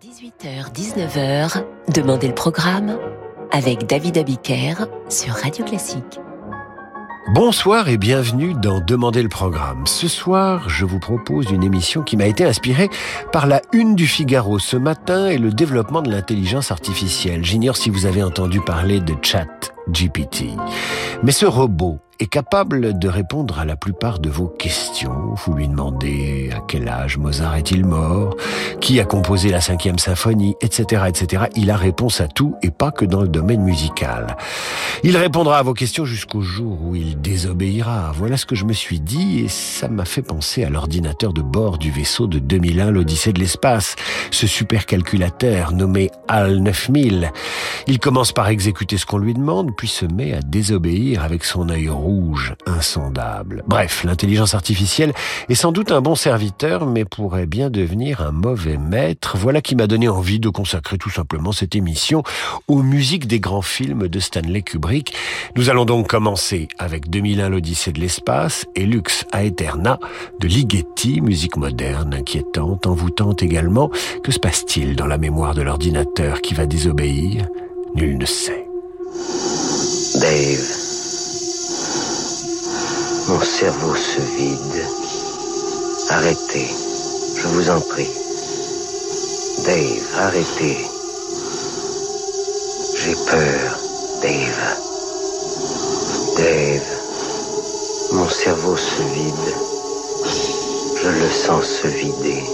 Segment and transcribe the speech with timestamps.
[0.00, 2.98] 18h-19h, Demandez le programme
[3.50, 6.20] avec David Abiker sur Radio Classique.
[7.34, 9.88] Bonsoir et bienvenue dans Demandez le programme.
[9.88, 12.88] Ce soir, je vous propose une émission qui m'a été inspirée
[13.32, 17.44] par la une du Figaro ce matin et le développement de l'intelligence artificielle.
[17.44, 20.44] J'ignore si vous avez entendu parler de Chat GPT.
[21.24, 25.34] Mais ce robot est capable de répondre à la plupart de vos questions.
[25.34, 28.34] Vous lui demandez à quel âge Mozart est-il mort,
[28.80, 31.44] qui a composé la cinquième symphonie, etc., etc.
[31.54, 34.36] Il a réponse à tout et pas que dans le domaine musical.
[35.04, 38.12] Il répondra à vos questions jusqu'au jour où il désobéira.
[38.16, 41.42] Voilà ce que je me suis dit et ça m'a fait penser à l'ordinateur de
[41.42, 43.94] bord du vaisseau de 2001, l'Odyssée de l'espace,
[44.32, 47.30] ce supercalculateur nommé HAL 9000.
[47.86, 51.68] Il commence par exécuter ce qu'on lui demande, puis se met à désobéir avec son
[51.68, 52.07] œil rouge,
[52.66, 53.64] insondable.
[53.66, 55.12] Bref, l'intelligence artificielle
[55.48, 59.36] est sans doute un bon serviteur, mais pourrait bien devenir un mauvais maître.
[59.36, 62.22] Voilà qui m'a donné envie de consacrer tout simplement cette émission
[62.66, 65.14] aux musiques des grands films de Stanley Kubrick.
[65.56, 69.98] Nous allons donc commencer avec 2001 l'Odyssée de l'espace et Lux Aeterna
[70.40, 73.90] de Ligeti, musique moderne, inquiétante, envoûtante également.
[74.22, 77.46] Que se passe-t-il dans la mémoire de l'ordinateur qui va désobéir?
[77.94, 78.66] Nul ne sait.
[80.20, 80.77] Dave.
[83.28, 84.86] Mon cerveau se vide.
[86.08, 86.70] Arrêtez,
[87.36, 88.08] je vous en prie.
[89.66, 90.78] Dave, arrêtez.
[92.94, 93.80] J'ai peur,
[94.22, 94.80] Dave.
[96.38, 96.90] Dave,
[98.12, 99.54] mon cerveau se vide.
[100.96, 102.44] Je le sens se vider.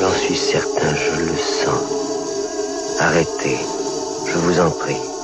[0.00, 1.80] J'en suis certain, je le sens.
[2.98, 3.60] Arrêtez,
[4.26, 5.15] je vous en prie.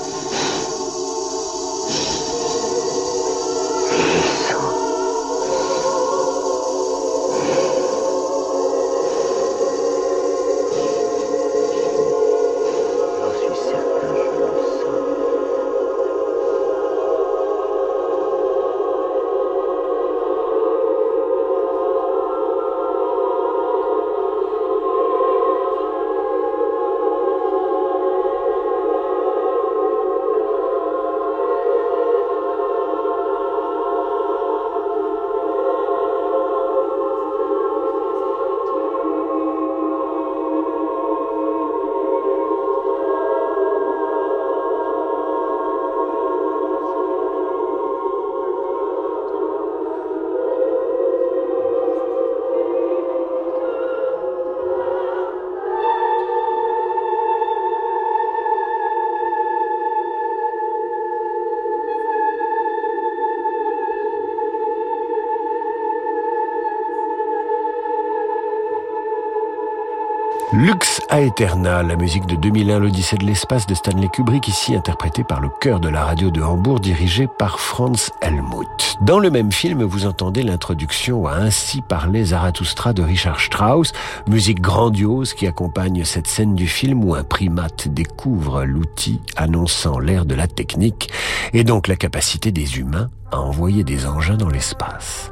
[71.42, 75.80] La musique de 2001, l'Odyssée de l'espace de Stanley Kubrick, ici interprétée par le chœur
[75.80, 78.96] de la radio de Hambourg, dirigé par Franz Helmut.
[79.00, 83.92] Dans le même film, vous entendez l'introduction à Ainsi parlait Zarathustra de Richard Strauss,
[84.28, 90.26] musique grandiose qui accompagne cette scène du film où un primate découvre l'outil annonçant l'ère
[90.26, 91.10] de la technique
[91.52, 95.31] et donc la capacité des humains à envoyer des engins dans l'espace.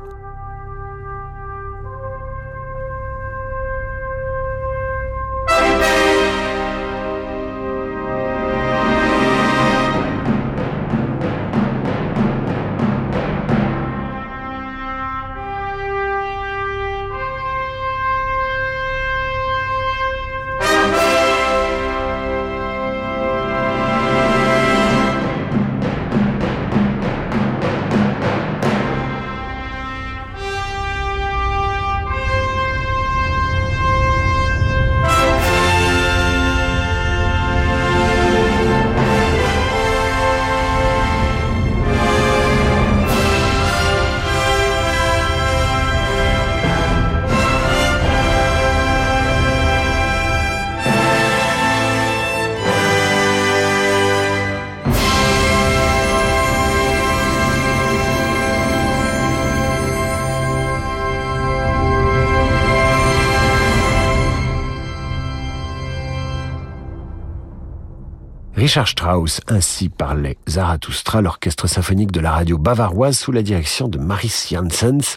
[68.70, 73.98] Richard Strauss, ainsi parlait Zarathustra, l'orchestre symphonique de la radio bavaroise sous la direction de
[73.98, 75.16] Maris Janssens.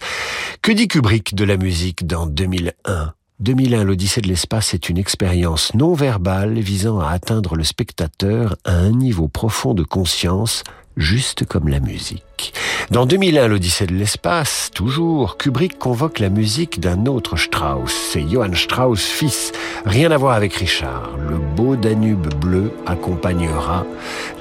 [0.64, 5.72] Que dit Kubrick de la musique dans 2001 2001, l'Odyssée de l'espace est une expérience
[5.76, 10.64] non verbale visant à atteindre le spectateur à un niveau profond de conscience
[10.98, 12.54] juste comme la musique.
[12.92, 17.92] Dans 2001, l'Odyssée de l'espace, toujours, Kubrick convoque la musique d'un autre Strauss.
[18.12, 19.51] C'est Johann Strauss fils.
[19.86, 21.12] Rien à voir avec Richard.
[21.30, 23.86] Le beau Danube bleu accompagnera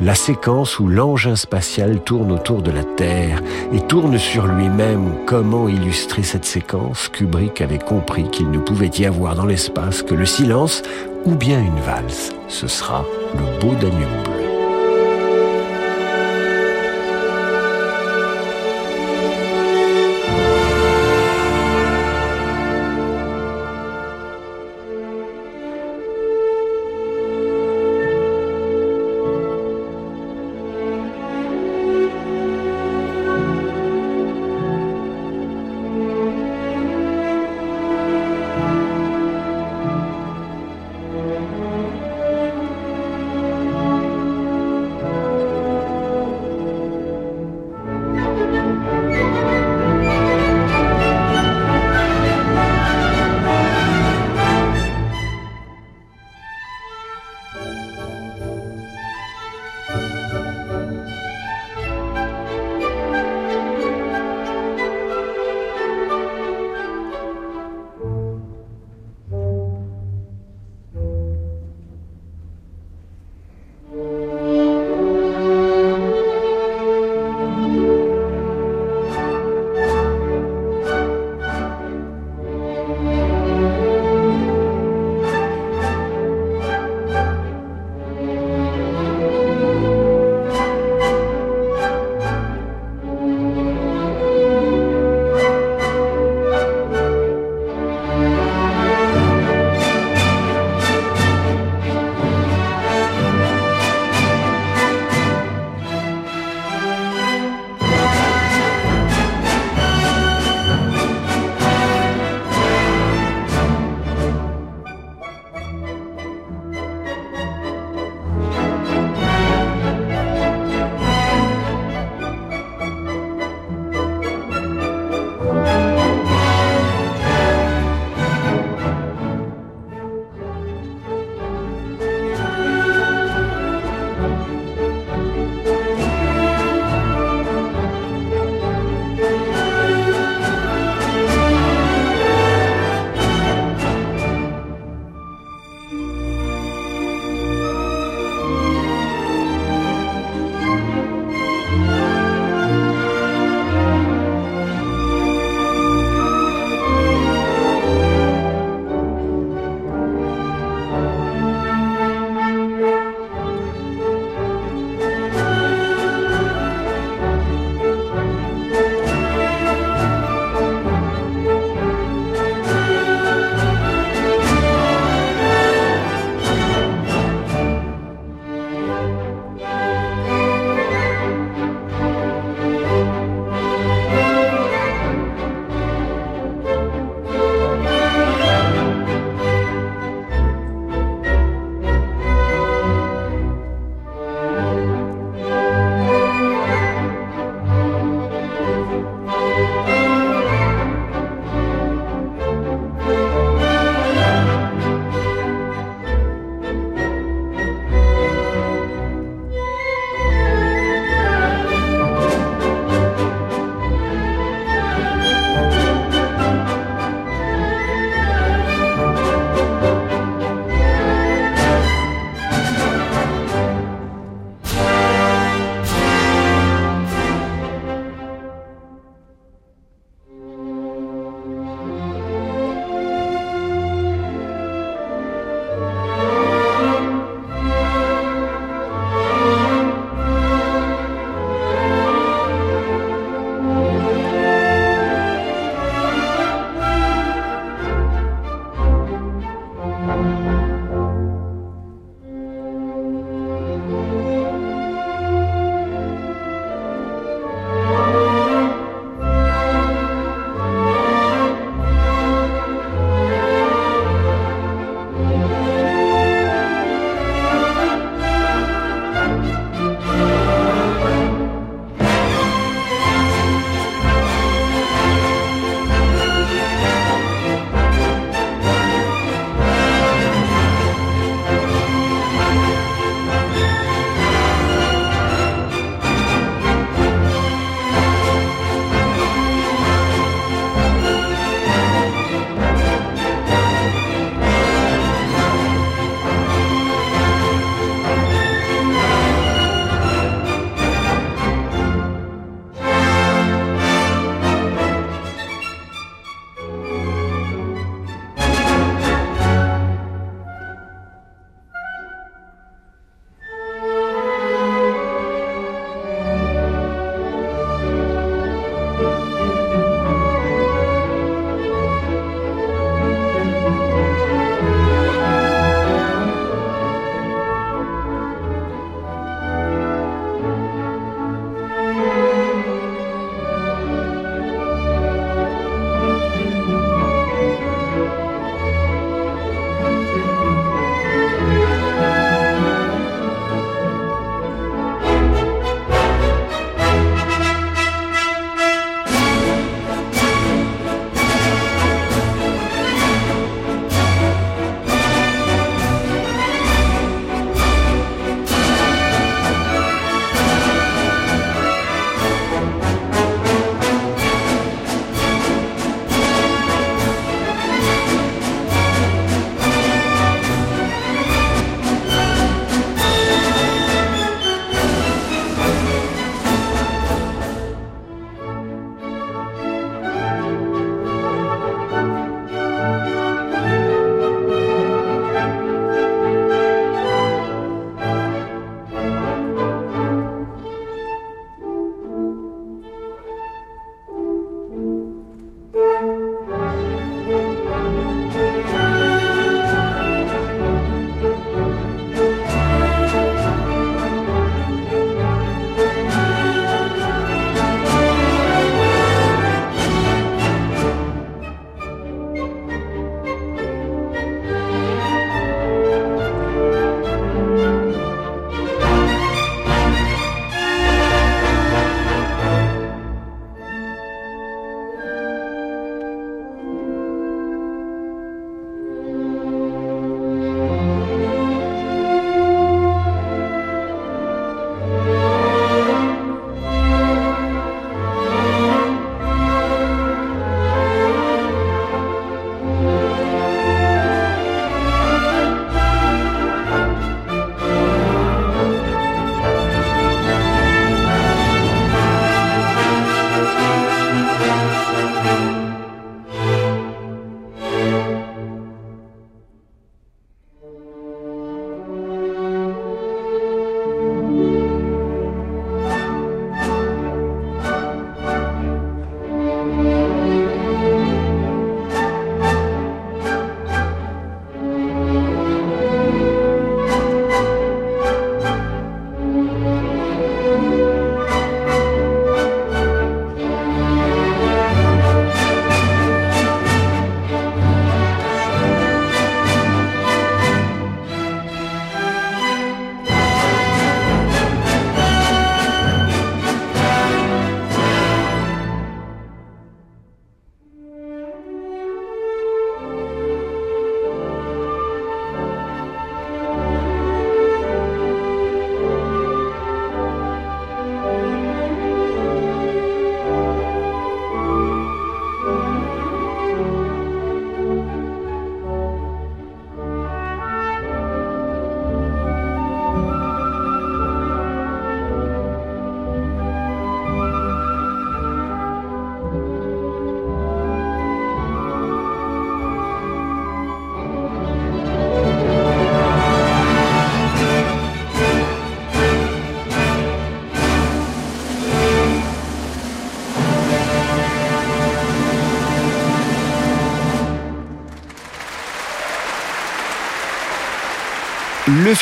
[0.01, 3.41] la séquence où l'engin spatial tourne autour de la Terre
[3.73, 5.15] et tourne sur lui-même.
[5.27, 7.09] Comment illustrer cette séquence?
[7.09, 10.83] Kubrick avait compris qu'il ne pouvait y avoir dans l'espace que le silence
[11.25, 12.33] ou bien une valse.
[12.49, 13.05] Ce sera
[13.35, 14.42] le beau Danube bleu.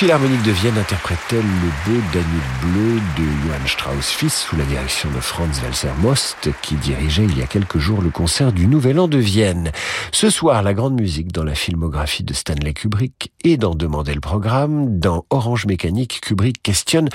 [0.00, 1.42] Philharmonique de Vienne interprétait le
[1.84, 2.24] beau Danube
[2.62, 7.36] bleu de Johann Strauss fils sous la direction de Franz Welser Most qui dirigeait il
[7.36, 9.72] y a quelques jours le concert du Nouvel An de Vienne.
[10.10, 14.20] Ce soir, la grande musique dans la filmographie de Stanley Kubrick et dans Demander le
[14.20, 17.08] programme, dans Orange Mécanique, Kubrick questionne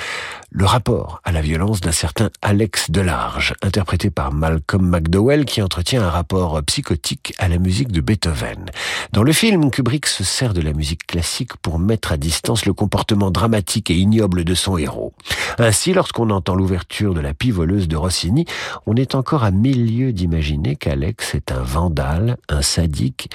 [0.49, 6.01] le rapport à la violence d'un certain Alex Delarge, interprété par Malcolm McDowell qui entretient
[6.01, 8.65] un rapport psychotique à la musique de Beethoven.
[9.11, 12.73] Dans le film, Kubrick se sert de la musique classique pour mettre à distance le
[12.73, 15.13] comportement dramatique et ignoble de son héros.
[15.57, 18.45] Ainsi, lorsqu'on entend l'ouverture de la pivoleuse de Rossini,
[18.85, 23.29] on est encore à mille lieues d'imaginer qu'Alex est un vandale, un sadique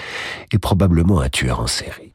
[0.52, 2.12] et probablement un tueur en série.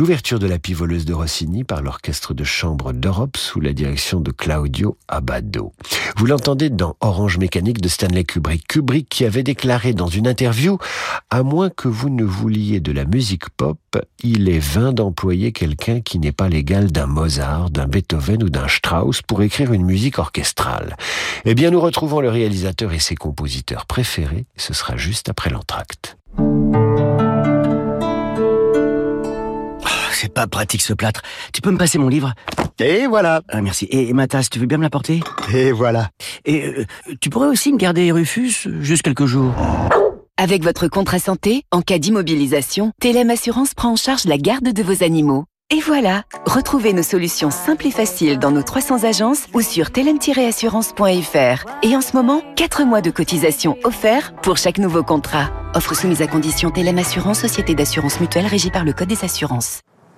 [0.00, 4.30] L'ouverture de la pivoleuse de Rossini par l'orchestre de chambre d'Europe sous la direction de
[4.30, 5.74] Claudio Abbado.
[6.16, 8.66] Vous l'entendez dans Orange Mécanique de Stanley Kubrick.
[8.66, 10.78] Kubrick qui avait déclaré dans une interview
[11.28, 13.78] À moins que vous ne vouliez de la musique pop,
[14.22, 18.68] il est vain d'employer quelqu'un qui n'est pas l'égal d'un Mozart, d'un Beethoven ou d'un
[18.68, 20.96] Strauss pour écrire une musique orchestrale.
[21.44, 24.46] Eh bien, nous retrouvons le réalisateur et ses compositeurs préférés.
[24.56, 26.16] Ce sera juste après l'entracte.
[30.20, 31.22] C'est pas pratique ce plâtre.
[31.52, 32.34] Tu peux me passer mon livre?
[32.78, 33.40] Et voilà.
[33.48, 33.86] Ah, merci.
[33.90, 35.20] Et, ma tasse, tu veux bien me la porter
[35.54, 36.10] Et voilà.
[36.44, 36.84] Et euh,
[37.20, 39.54] tu pourrais aussi me garder Rufus juste quelques jours.
[40.36, 44.82] Avec votre contrat santé, en cas d'immobilisation, Télém Assurance prend en charge la garde de
[44.82, 45.44] vos animaux.
[45.72, 51.66] Et voilà, retrouvez nos solutions simples et faciles dans nos 300 agences ou sur telem-assurance.fr.
[51.84, 55.50] Et en ce moment, 4 mois de cotisation offerts pour chaque nouveau contrat.
[55.74, 59.82] Offre soumise à condition Telem Assurance, société d'assurance mutuelle régie par le Code des assurances.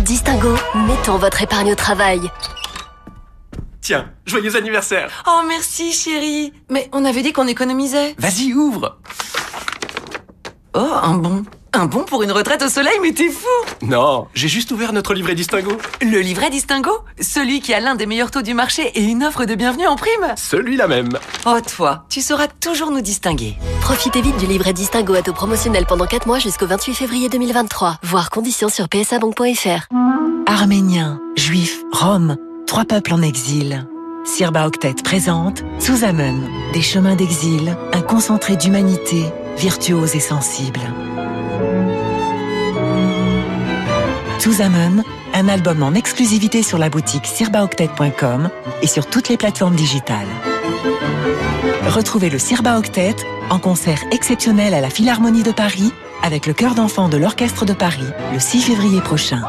[0.00, 0.56] Distingo,
[0.88, 2.20] mettons votre épargne au travail.
[3.80, 5.22] Tiens, joyeux anniversaire.
[5.28, 6.52] Oh merci chérie.
[6.70, 8.14] Mais on avait dit qu'on économisait.
[8.18, 8.98] Vas-y, ouvre
[10.74, 13.46] Oh, un bon un bon pour une retraite au soleil, mais t'es fou
[13.80, 15.72] Non, j'ai juste ouvert notre livret Distingo.
[16.02, 19.46] Le livret Distingo Celui qui a l'un des meilleurs taux du marché et une offre
[19.46, 20.34] de bienvenue en prime?
[20.36, 21.18] Celui-là même.
[21.46, 23.56] Oh toi, tu sauras toujours nous distinguer.
[23.80, 27.96] Profitez vite du livret Distingo à taux promotionnel pendant 4 mois jusqu'au 28 février 2023.
[28.02, 29.86] Voir conditions sur psabank.fr.
[30.44, 33.86] Arméniens, Juifs, Roms, trois peuples en exil.
[34.24, 35.64] Sirba Octet présente
[36.02, 39.24] Amen, des chemins d'exil, un concentré d'humanité,
[39.56, 40.80] virtuose et sensible.
[44.60, 45.02] Amen,
[45.34, 48.50] un album en exclusivité sur la boutique sirbaoctet.com
[48.82, 50.26] et sur toutes les plateformes digitales.
[51.88, 53.16] Retrouvez le Sirba Octet
[53.50, 57.72] en concert exceptionnel à la Philharmonie de Paris avec le chœur d'enfants de l'Orchestre de
[57.72, 59.42] Paris le 6 février prochain.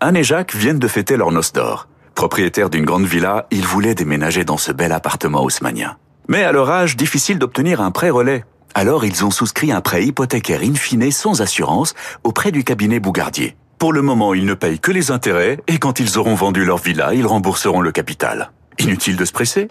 [0.00, 1.88] Anne et Jacques viennent de fêter leur noce d'or.
[2.14, 5.96] Propriétaires d'une grande villa, ils voulaient déménager dans ce bel appartement haussmanien.
[6.28, 8.44] Mais à leur âge, difficile d'obtenir un prêt relais.
[8.74, 13.56] Alors ils ont souscrit un prêt hypothécaire in fine sans assurance auprès du cabinet Bougardier.
[13.78, 16.78] Pour le moment, ils ne payent que les intérêts et quand ils auront vendu leur
[16.78, 18.50] villa, ils rembourseront le capital.
[18.78, 19.68] Inutile de se presser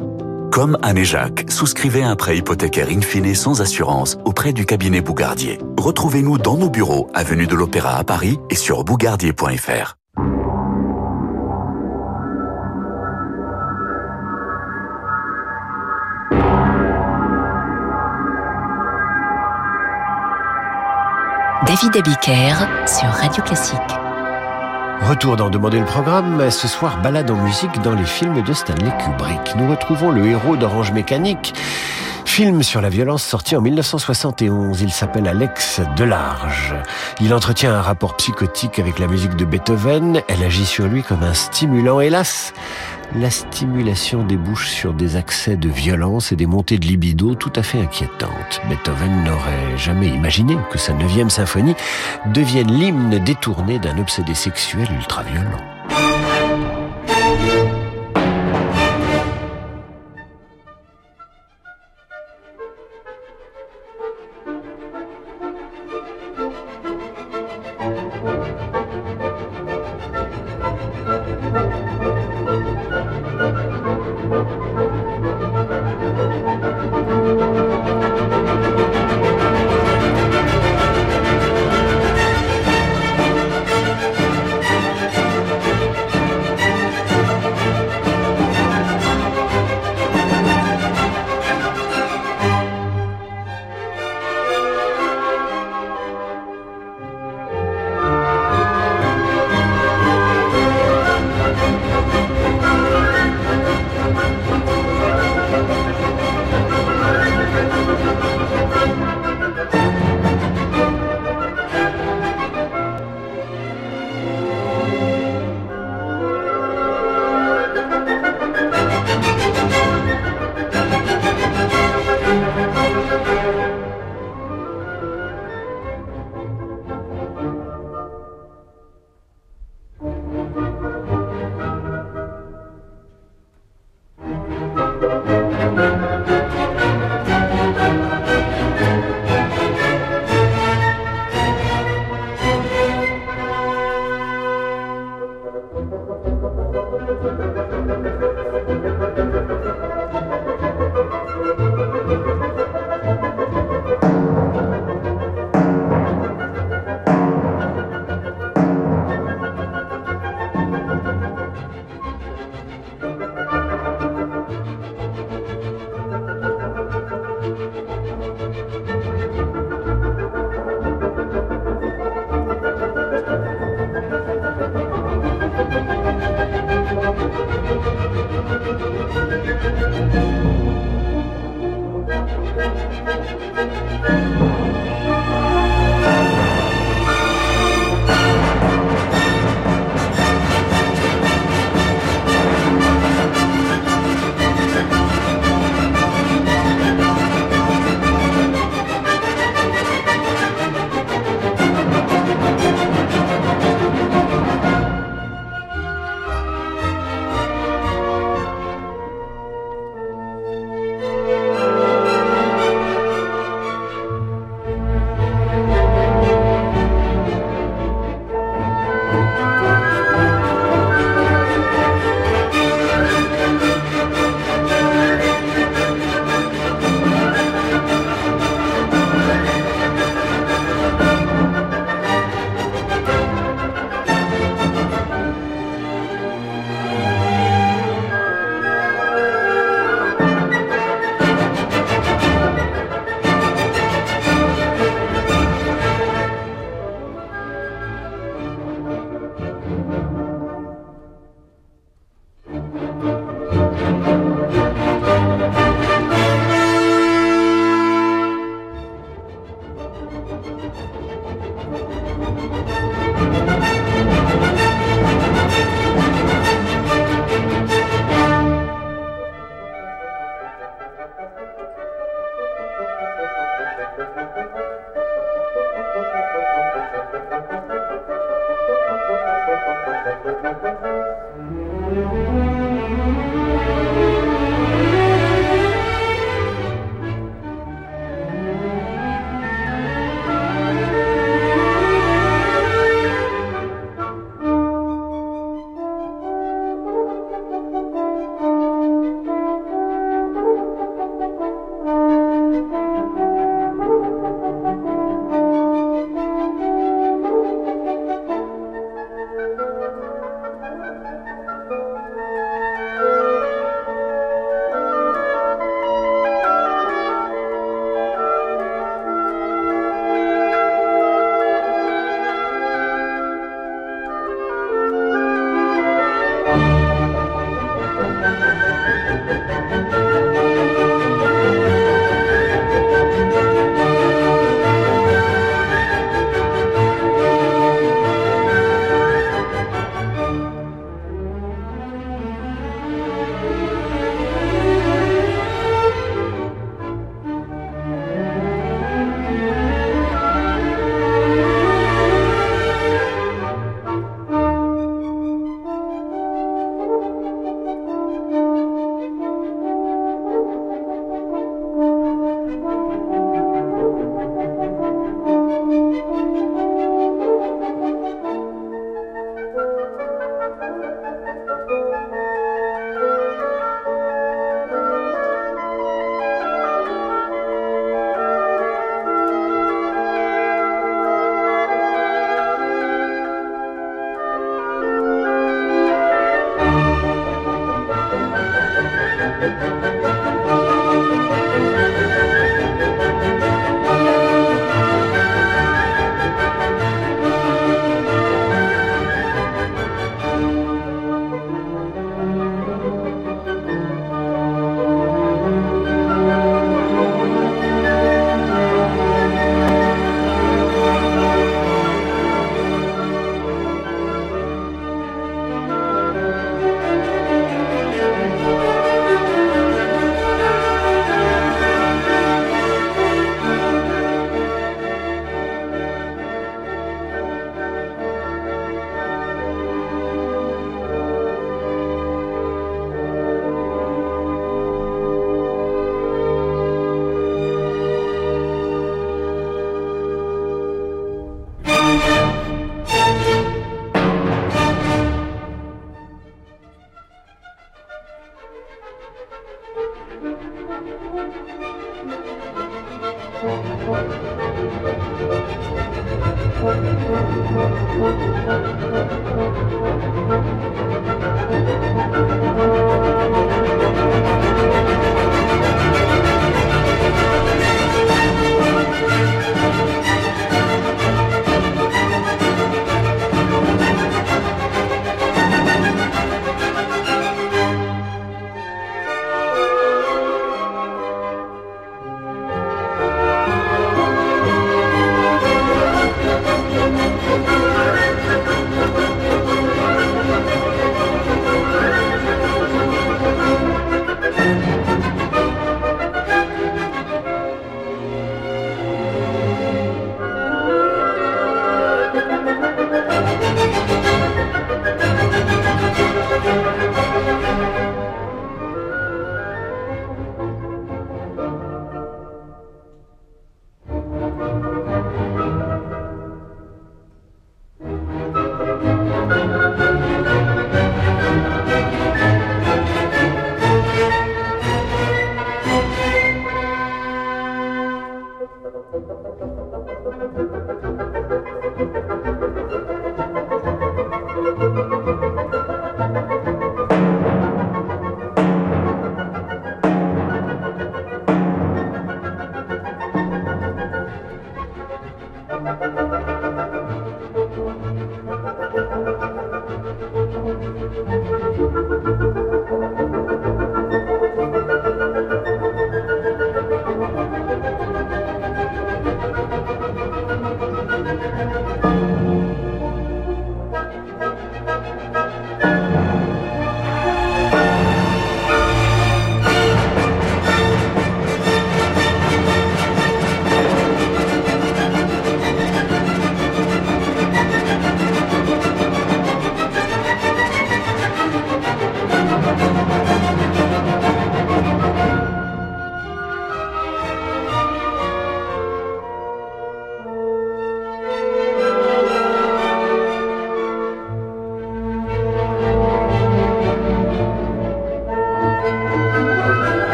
[0.52, 5.02] Comme Anne et Jacques, souscrivez un prêt hypothécaire in fine sans assurance auprès du cabinet
[5.02, 5.58] Bougardier.
[5.78, 9.98] Retrouvez-nous dans nos bureaux, avenue de l'Opéra à Paris et sur bougardier.fr.
[21.66, 23.78] David Abiker sur Radio Classique.
[25.02, 28.92] Retour dans Demander le programme, ce soir balade en musique dans les films de Stanley
[29.00, 29.56] Kubrick.
[29.56, 31.54] Nous retrouvons le héros d'Orange Mécanique,
[32.26, 34.82] film sur la violence sorti en 1971.
[34.82, 36.76] Il s'appelle Alex Delarge.
[37.22, 40.22] Il entretient un rapport psychotique avec la musique de Beethoven.
[40.28, 42.02] Elle agit sur lui comme un stimulant.
[42.02, 42.54] Hélas,
[43.16, 47.64] la stimulation débouche sur des accès de violence et des montées de libido tout à
[47.64, 48.62] fait inquiétantes.
[48.70, 51.76] Beethoven n'aurait jamais imaginé que sa neuvième symphonie
[52.34, 55.73] devienne l'hymne détourné d'un obsédé sexuel ultra-violent.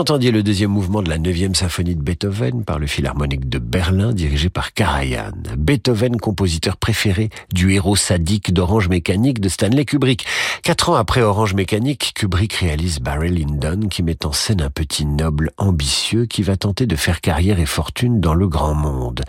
[0.00, 4.14] Entendiez le deuxième mouvement de la neuvième symphonie de Beethoven par le Philharmonique de Berlin
[4.14, 5.32] dirigé par Karajan.
[5.58, 10.24] Beethoven, compositeur préféré du héros sadique d'Orange Mécanique de Stanley Kubrick.
[10.62, 15.04] Quatre ans après Orange Mécanique, Kubrick réalise Barry Lyndon qui met en scène un petit
[15.04, 19.20] noble ambitieux qui va tenter de faire carrière et fortune dans le grand monde.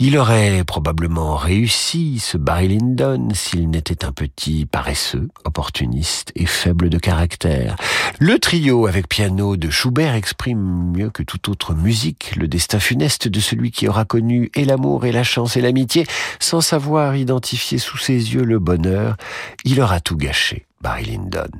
[0.00, 6.90] Il aurait probablement réussi, ce Barry Lyndon, s'il n'était un petit paresseux, opportuniste et faible
[6.90, 7.76] de caractère.
[8.18, 13.28] Le trio avec piano de Schubert exprime mieux que toute autre musique le destin funeste
[13.28, 16.06] de celui qui aura connu et l'amour et la chance et l'amitié
[16.40, 19.16] sans savoir identifier sous ses yeux le bonheur.
[19.64, 21.50] Il aura tout gâché, Barry Lyndon.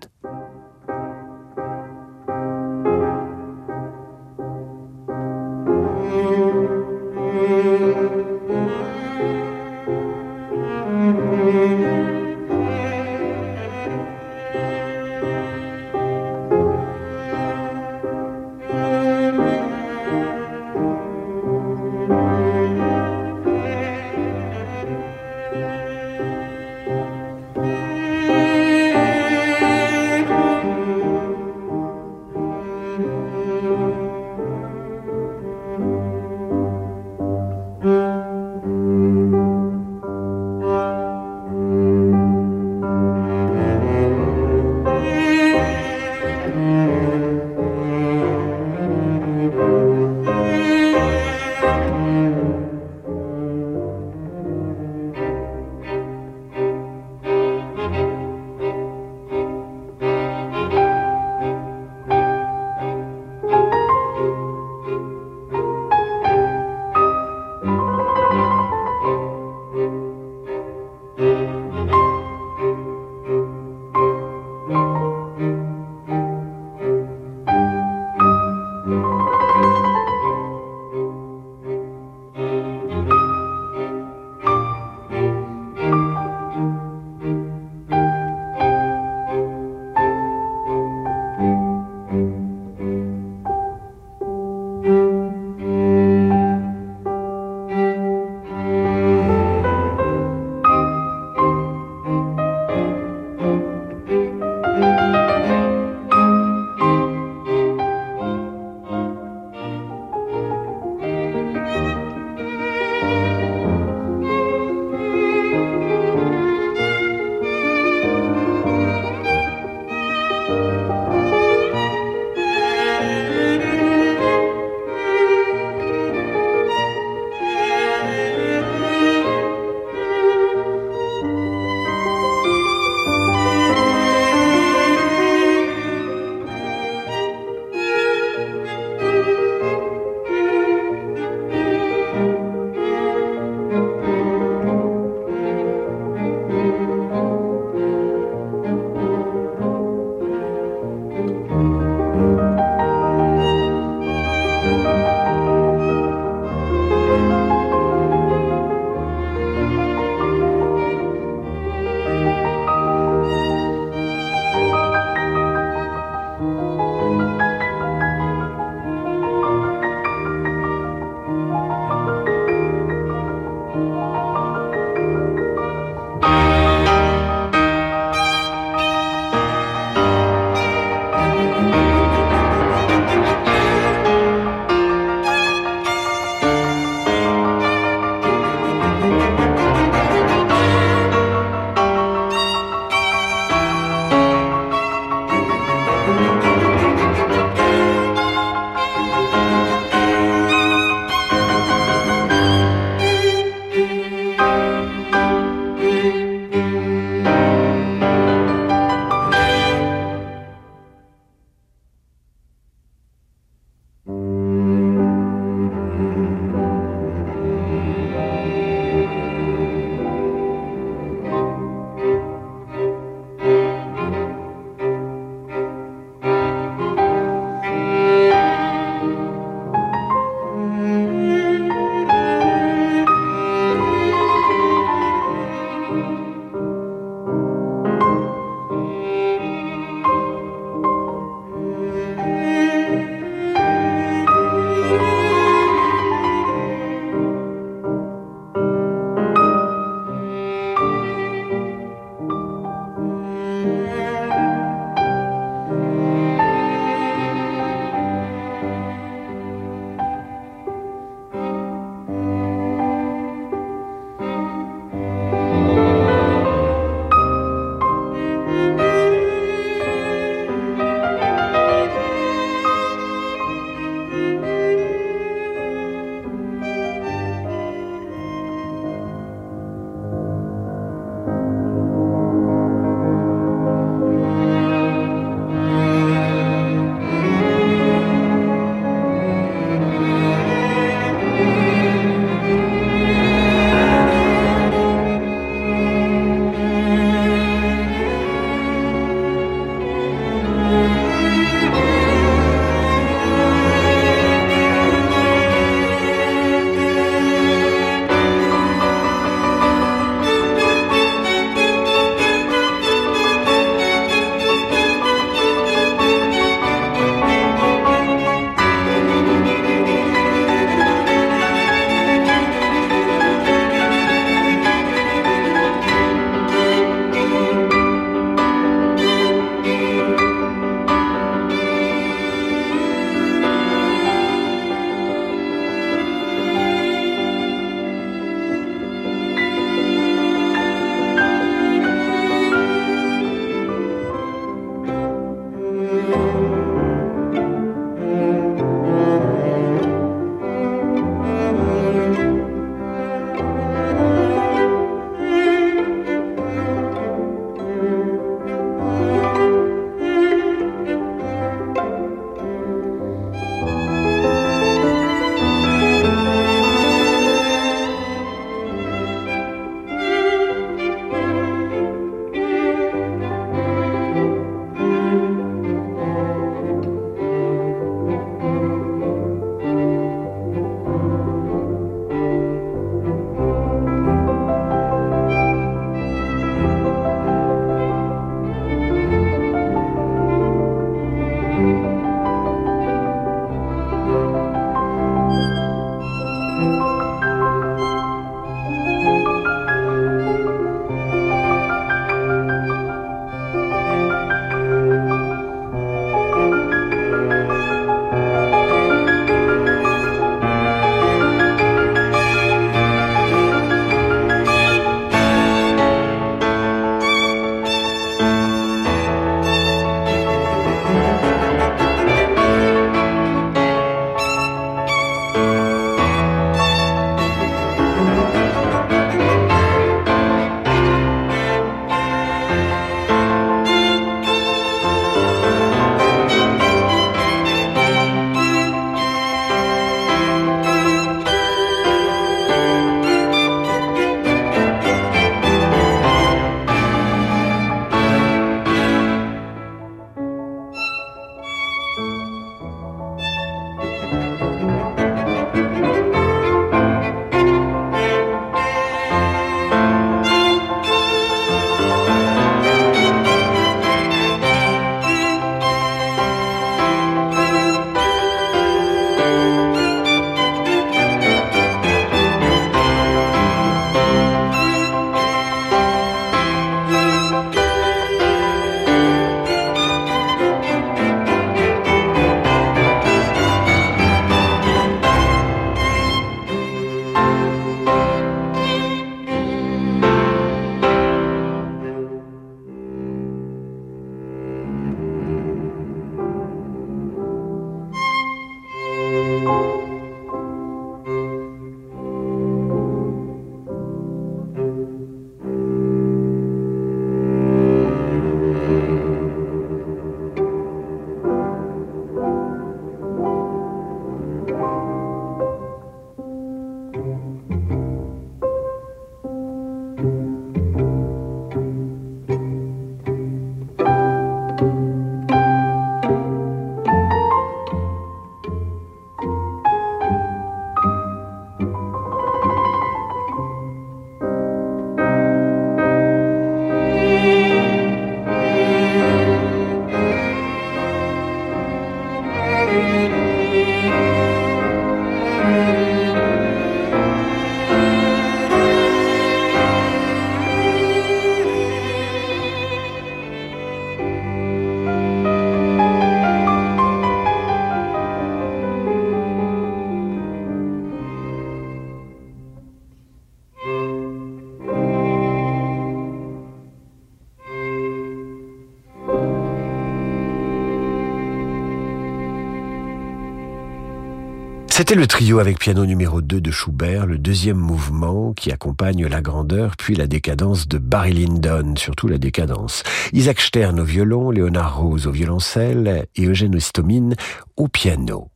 [574.76, 579.22] C'était le trio avec piano numéro 2 de Schubert, le deuxième mouvement qui accompagne la
[579.22, 582.82] grandeur puis la décadence de Barry Lyndon, surtout la décadence.
[583.14, 587.16] Isaac Stern au violon, Léonard Rose au violoncelle et Eugène Ostomine
[587.56, 588.28] au piano.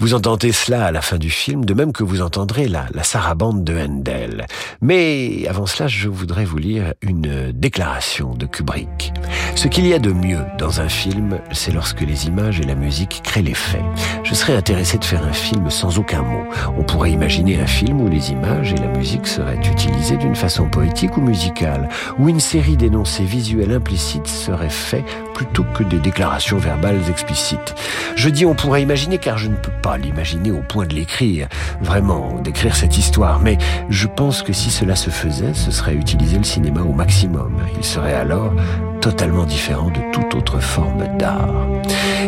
[0.00, 3.04] Vous entendez cela à la fin du film, de même que vous entendrez la, la
[3.04, 4.46] sarabande de Handel.
[4.80, 9.12] Mais avant cela, je voudrais vous lire une déclaration de Kubrick.
[9.56, 12.74] Ce qu'il y a de mieux dans un film, c'est lorsque les images et la
[12.74, 13.80] musique créent l'effet.
[14.22, 16.44] Je serais intéressé de faire un film sans aucun mot.
[16.76, 20.68] On pourrait imaginer un film où les images et la musique seraient utilisées d'une façon
[20.68, 21.88] poétique ou musicale,
[22.18, 27.74] où une série d'énoncés visuels implicites serait faite plutôt que des déclarations verbales explicites.
[28.14, 31.48] Je dis on pourrait imaginer car je ne peux pas l'imaginer au point de l'écrire,
[31.80, 33.56] vraiment, d'écrire cette histoire, mais
[33.88, 37.56] je pense que si cela se faisait, ce serait utiliser le cinéma au maximum.
[37.78, 38.52] Il serait alors
[39.00, 41.66] totalement différent de toute autre forme d'art.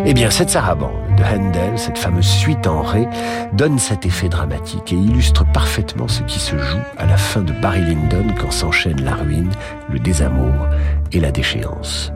[0.07, 3.07] Eh bien, cette sarabande de Handel, cette fameuse suite en ré,
[3.53, 7.53] donne cet effet dramatique et illustre parfaitement ce qui se joue à la fin de
[7.53, 9.51] Barry Lyndon quand s'enchaînent la ruine,
[9.91, 10.55] le désamour
[11.13, 12.13] et la déchéance.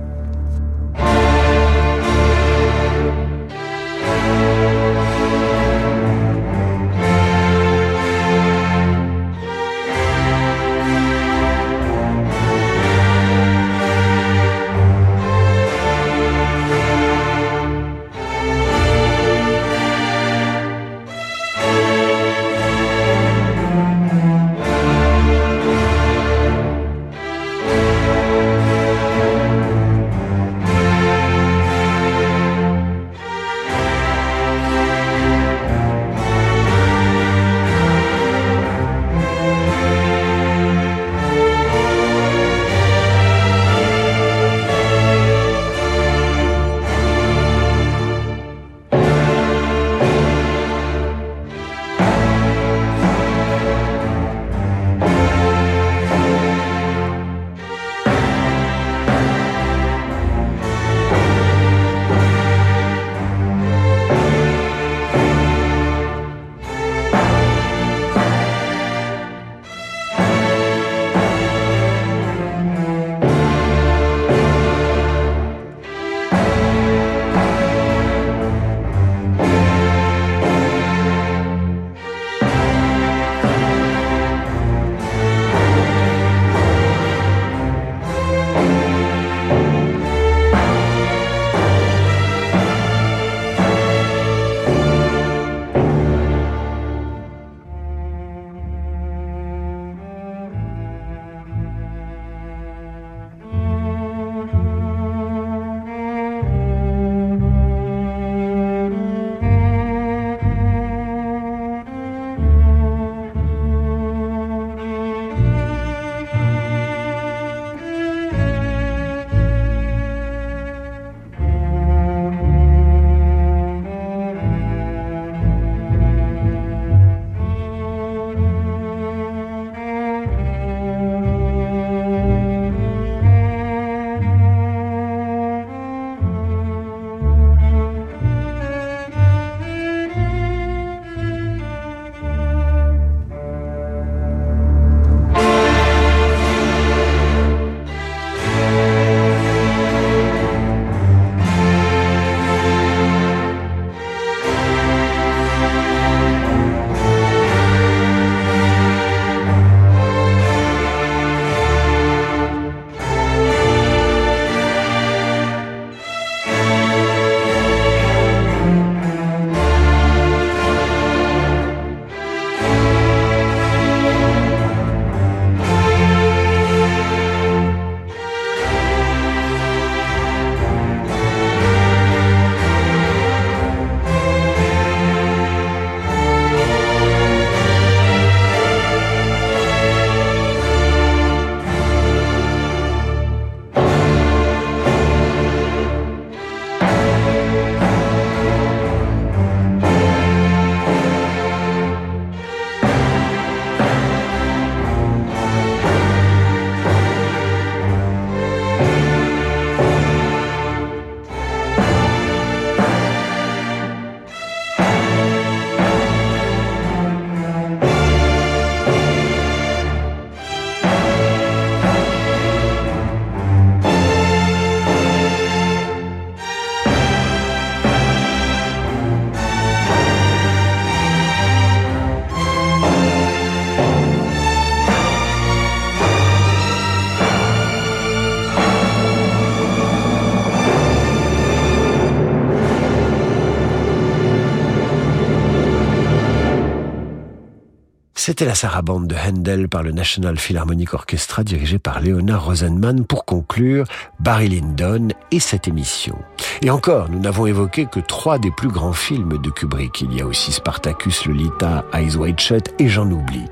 [248.25, 253.25] C'était la sarabande de Handel par le National Philharmonic Orchestra dirigé par Leonard Rosenman pour
[253.25, 253.85] conclure
[254.21, 256.17] Barry Lyndon et cette émission.
[256.63, 260.03] Et encore, nous n'avons évoqué que trois des plus grands films de Kubrick.
[260.03, 263.47] Il y a aussi Spartacus, Lolita, Eyes Wide Shut et j'en oublie.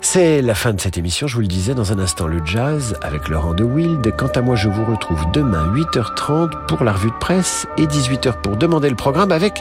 [0.00, 2.96] C'est la fin de cette émission, je vous le disais, dans un instant le jazz
[3.02, 4.16] avec Laurent de Wild.
[4.16, 8.40] Quant à moi, je vous retrouve demain 8h30 pour la revue de presse et 18h
[8.40, 9.60] pour demander le programme avec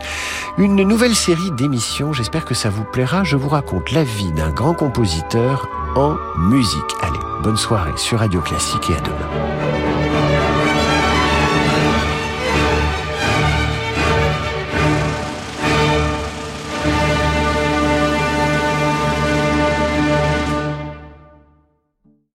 [0.58, 2.14] une nouvelle série d'émissions.
[2.14, 3.24] J'espère que ça vous plaira.
[3.24, 6.96] Je vous raconte la vie d'un grand compositeur en musique.
[7.02, 9.97] Allez, bonne soirée sur Radio Classique et à demain.